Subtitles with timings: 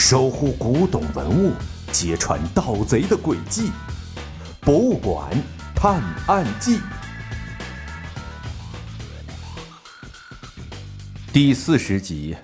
[0.00, 1.52] 守护古董文物，
[1.90, 3.72] 揭穿盗贼的诡计。
[4.60, 5.28] 博物馆
[5.74, 6.78] 探案记
[11.32, 12.36] 第四十集：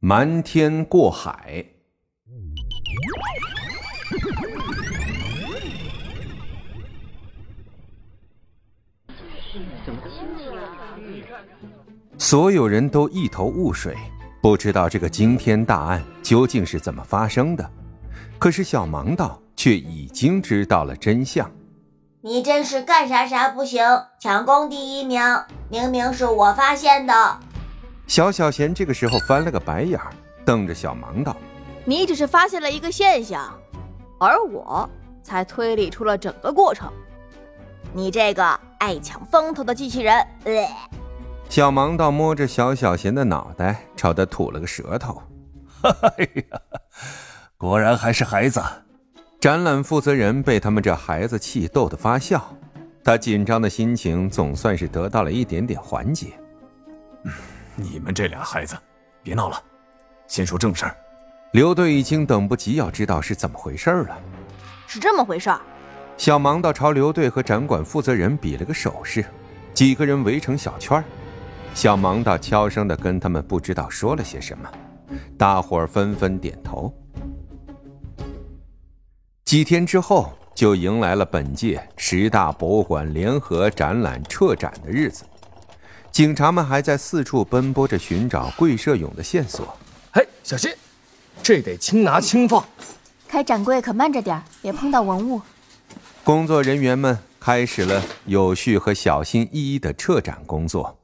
[0.00, 1.64] 瞒天过海。
[12.18, 13.96] 所有人都一头雾水，
[14.48, 17.70] 不知道这个惊天大案究竟是怎么发生的。
[18.38, 21.50] 可是小盲道却已经知道了真相。
[22.22, 23.84] 你真是干啥啥不行，
[24.18, 25.20] 抢功第一名，
[25.68, 27.38] 明明是我发现的。
[28.06, 30.10] 小小贤这个时候翻了个白眼儿，
[30.46, 31.36] 瞪着小盲道
[31.84, 33.52] ：“你只是发现了一个现象，
[34.18, 34.88] 而我
[35.22, 36.90] 才推理出了整个过程。
[37.92, 40.66] 你这个爱抢风头的机器人！”呃
[41.48, 45.22] 小盲道摸着小小贤的脑袋，朝他吐了个舌头。
[45.82, 46.60] 哎呀，
[47.56, 48.62] 果然还是孩子。
[49.40, 52.54] 展览负责人被他们这孩子气逗得发笑，
[53.02, 56.32] 他紧张的心情总算是得到了一点点缓解。
[57.76, 58.76] 你们这俩孩子，
[59.22, 59.60] 别闹了，
[60.26, 60.96] 先说正事儿。
[61.52, 64.18] 刘队已经等不及要知道是怎么回事了。
[64.86, 65.60] 是这么回事儿。
[66.16, 69.24] 小盲道朝刘队和展馆负责人比了个手势，
[69.72, 71.04] 几个人围成小圈儿。
[71.78, 74.68] 小盲道悄声的跟他们不知道说了些什么，
[75.38, 76.92] 大伙儿纷纷点头。
[79.44, 85.22] 几天之后，就迎来了本届十大博物馆联合展览撤展的日子。
[86.10, 89.64] 警察们还在四处奔波着寻找桂社勇的线索。
[90.12, 90.72] 嘿，小心，
[91.44, 92.64] 这得轻拿轻放。
[93.28, 95.40] 开展柜可慢着点，别碰到文物。
[96.24, 100.97] 工作人员们开始了有序和小心翼翼的撤展工作，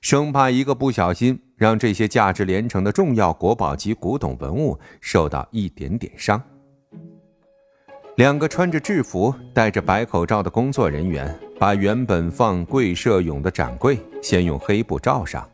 [0.00, 6.42] 生怕一个不小心让这些价值连城的重要国宝级古董文物受到一点点伤。
[8.16, 15.48] 两个穿着制服、戴着白口罩的工作人员，把原本放贵社俑的展柜先用黑布罩上，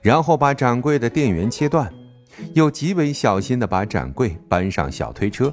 [0.00, 1.92] 然后把展柜的电源切断，
[2.52, 5.52] 又极为小心地把展柜搬上小推车。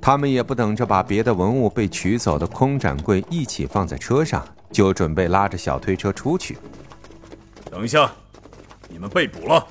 [0.00, 6.58] 他们也不等着把别的文物被取走的空展柜一起放在车上，就准备拉着小推车出去。
[7.74, 8.08] 等一下，
[8.88, 9.66] 你们被捕了！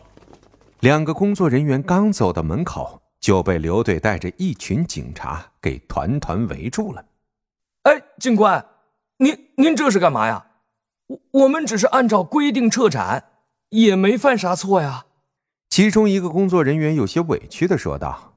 [0.82, 7.06] 两个工作人员刚走到门口，就被刘队带着一群警察给团团围住了。
[7.84, 8.66] 哎，警官，
[9.20, 10.46] 您您这是干嘛呀？
[11.08, 13.24] 我我们只是按照规定撤展，
[13.70, 15.06] 也没犯啥错呀。
[15.70, 18.36] 其中一个工作人员有些委屈的说道：“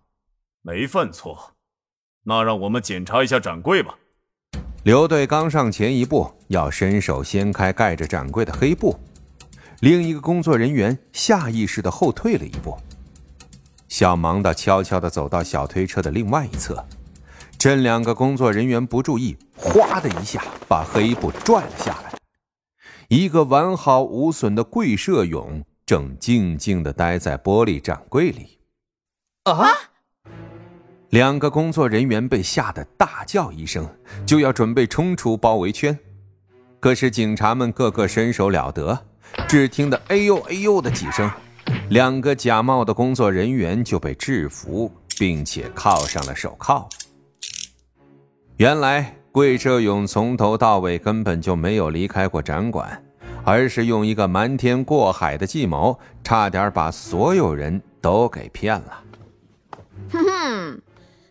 [0.63, 1.55] 没犯错。”
[2.23, 3.99] 那让我们检查一下展柜吧。
[4.85, 8.97] 刘队刚上前一步，要伸手掀开盖着展柜的黑布，
[9.81, 12.77] 另一个工作人员下意识的后退了一步。
[13.89, 16.85] 小盲道悄悄的走到小推车的另外一侧，
[17.59, 22.13] 趁两个工作人员不注意，哗的一下把黑布拽了下来。
[23.09, 28.59] 一个完好无损的贵社俑正静静的待在玻璃展柜里。
[29.45, 29.69] 啊！
[31.11, 33.89] 两个工作人员被吓得大叫一声，
[34.27, 35.97] 就要准备冲出包围圈。
[36.81, 39.07] 可是警察们个个身手了得，
[39.49, 41.31] 只听得“哎呦哎呦”的几声，
[41.91, 46.89] 两个假冒的工作人员就被制服，并且铐上了手铐。
[48.57, 53.05] 原来桂社勇从头到尾根本就没有离开过展馆，
[53.45, 59.03] 而是用一个瞒天过海的计谋，差点把所有人都给骗了。
[60.11, 60.83] 哼哼。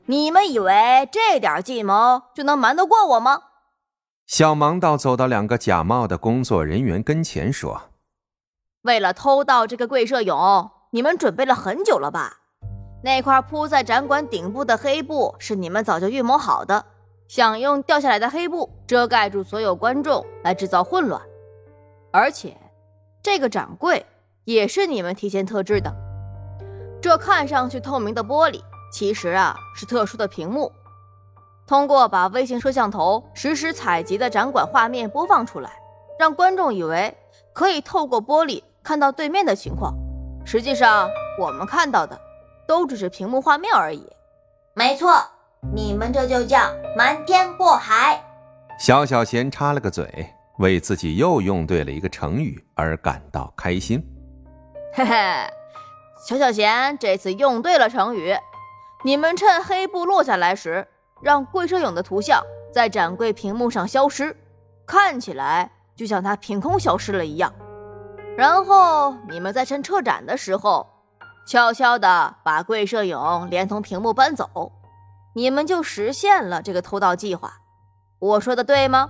[0.07, 3.39] 你们以为这点计谋就能瞒得过我吗？
[4.27, 7.89] 小盲道走到两个假冒的工作人员跟前说
[8.81, 12.39] ：“为了偷盗这个贵社俑，你们准备了很久了吧？
[13.03, 16.85] 那块铺在展馆顶部的黑布是你们早就预谋好的，
[17.27, 21.21] 想用掉下来的黑布遮盖住所有观众来制造混乱。
[22.11, 22.57] 而且，
[23.21, 24.03] 这个展柜
[24.43, 25.93] 也是你们提前特制的，
[26.99, 28.59] 这看上去透明的玻璃。”
[28.91, 30.71] 其实啊，是特殊的屏幕，
[31.67, 35.72] 通过把微型摄像头实时采集的展馆画面播放出来，
[36.20, 37.16] 让观众以为
[37.53, 39.94] 可以透过玻璃看到对面的情况。
[40.46, 41.09] 实际上，
[41.40, 42.20] 我们看到的
[42.67, 44.08] 都只是屏幕画面而已。
[44.76, 45.20] 没错，
[45.73, 46.59] 你们这就叫
[46.96, 48.23] 瞒天过海。
[48.78, 50.29] 小小贤插了个嘴，
[50.59, 54.06] 为自己又用对了一个成语而感到开心。
[54.94, 55.16] 嘿嘿，
[56.28, 58.35] 小小贤这次用对了成语。
[59.03, 60.88] 你们趁黑布落下来时，
[61.25, 62.39] 让贵社影的图像
[62.72, 64.37] 在展柜屏幕上消失，
[64.85, 67.51] 看起来就像它凭空消失了一样。
[68.37, 70.87] 然后你们在趁撤展的时候，
[71.47, 73.17] 悄悄的把桂社影
[73.49, 74.72] 连同屏幕搬走，
[75.33, 77.53] 你们就实现了这个偷盗计划。
[78.19, 79.09] 我说的对吗？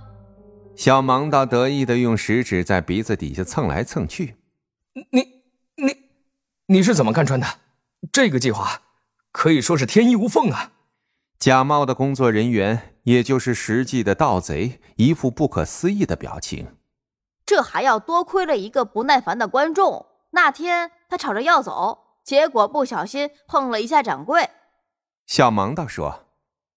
[0.74, 4.36] 小盲道得意的用食指在鼻子底下蹭来蹭去。
[4.94, 5.20] 你
[5.76, 5.94] 你
[6.68, 7.46] 你是怎么看穿的？
[8.10, 8.80] 这个计划
[9.32, 10.72] 可以说是天衣无缝啊！
[11.38, 16.76] 假冒的工作人员，也就是实际的盗贼，一副不可思议的表情。
[17.44, 20.06] 这还要多亏了一个不耐烦的观众。
[20.30, 24.50] 那天他吵着要走，结果不小心碰了一下掌柜。
[25.26, 26.24] 小盲道说：“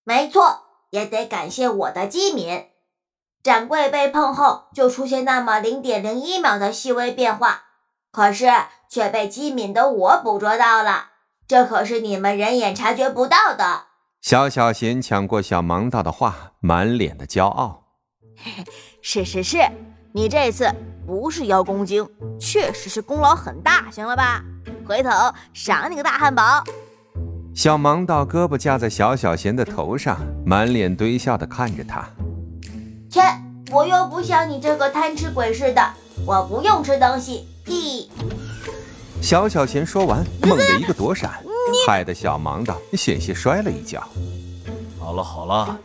[0.03, 2.67] 没错，也得感谢我的机敏。
[3.41, 7.63] 掌柜被碰后，就出现那么零点零一秒的细微变化，
[8.11, 8.51] 可是
[8.89, 11.11] 却被机敏的我捕捉到了。
[11.47, 13.85] 这可是你们人眼察觉不到的。”
[14.21, 17.85] 小小贤抢过小盲道的话，满脸的骄傲
[19.01, 19.57] ：“是是是。”
[20.11, 20.67] 你这次
[21.05, 22.07] 不是邀功精，
[22.39, 24.43] 确实是功劳很大，行了吧？
[24.85, 25.09] 回头
[25.53, 26.63] 赏你个大汉堡。
[27.53, 32.09] 小盲道胳膊架在小小贤的头上，满脸堆笑的看着他。
[33.09, 33.21] 切，
[33.71, 35.81] 我又不像你这个贪吃鬼似的，
[36.25, 37.47] 我不用吃东西。
[37.63, 38.09] 屁！
[39.21, 41.43] 小小贤说完， 猛地一个躲闪，
[41.87, 44.01] 害得小盲道险些摔了一跤。
[44.99, 45.79] 好了好了，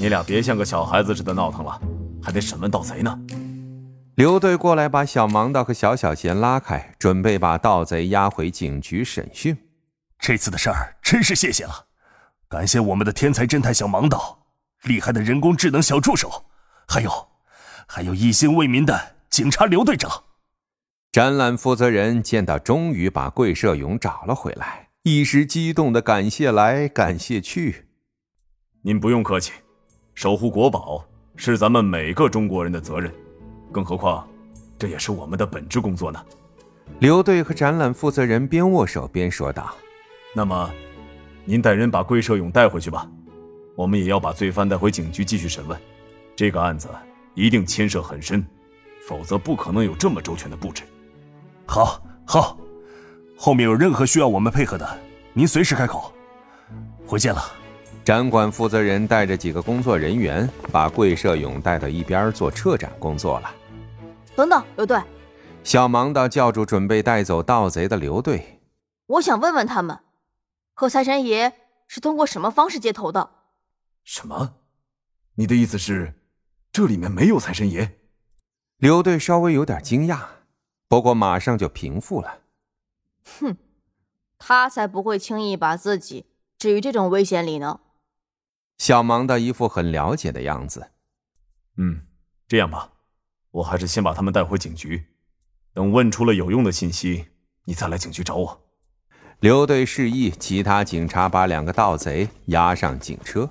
[0.00, 1.80] 你俩别像个小孩子似的闹腾了，
[2.22, 3.18] 还得审问盗贼呢。
[4.14, 9.56] 刘队过来，把小盲道和小小贤拉开，准备把盗贼押回警局审讯。
[10.18, 11.86] 这次的事儿真是谢谢了，
[12.48, 14.46] 感谢我们的天才侦探小盲道，
[14.84, 16.44] 厉害的人工智能小助手，
[16.86, 17.10] 还有，
[17.86, 20.24] 还有一心为民的警察刘队长。
[21.10, 27.86] 展览负责人见到终于把桂社勇找了回来，一时激动的感谢来感谢去。
[28.82, 29.50] 您不用客气，
[30.14, 31.04] 守护国宝
[31.34, 33.12] 是咱们每个中国人的责任。
[33.72, 34.24] 更何况，
[34.78, 36.24] 这也是我们的本职工作呢。
[37.00, 39.74] 刘队和展览负责人边握手边说道
[40.36, 40.70] ：“那么，
[41.44, 43.10] 您带人把桂社勇带回去吧。
[43.74, 45.76] 我们也要把罪犯带回警局继续审问。
[46.36, 46.88] 这个案子
[47.34, 48.46] 一定牵涉很深，
[49.08, 50.84] 否则不可能有这么周全的布置。”
[51.66, 52.56] 好，好。
[53.44, 54.88] 后面有任何需要我们配合的，
[55.32, 56.12] 您随时开口。
[57.04, 57.42] 回见了。
[58.04, 63.52] 展馆负责人带着几个工作人员，把桂社勇带到一边做撤展工作了。
[64.36, 65.02] 等等，刘队，
[65.64, 68.60] 小盲道叫住准备带走盗贼的刘队。
[69.06, 69.98] 我想问问他们，
[70.72, 71.52] 和财神爷
[71.88, 73.28] 是通过什么方式接头的？
[74.04, 74.54] 什么？
[75.34, 76.14] 你的意思是，
[76.70, 77.98] 这里面没有财神爷？
[78.76, 80.20] 刘队稍微有点惊讶，
[80.86, 82.38] 不过马上就平复了。
[83.24, 83.56] 哼，
[84.38, 86.26] 他才不会轻易把自己
[86.58, 87.80] 置于这种危险里呢。
[88.78, 90.90] 小盲道一副很了解的样子。
[91.76, 92.02] 嗯，
[92.48, 92.92] 这样吧。
[93.52, 95.06] 我还是先把他们带回警局，
[95.74, 97.26] 等问出了有用的信息，
[97.64, 98.62] 你再来警局找我。
[99.40, 103.50] 刘队示意其他警察把两个盗贼押上警车。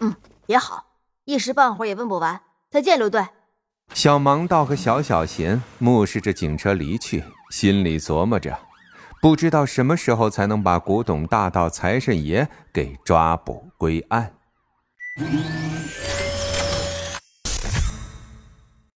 [0.00, 0.14] 嗯，
[0.46, 2.40] 也好，一时半会儿也问不完。
[2.70, 3.26] 再见，刘队。
[3.92, 8.58] 小盲道和小小贤目视着警车离去，心里琢磨着，
[9.22, 14.32] 不知道什么时候才能把古董大盗财神爷给抓捕归案。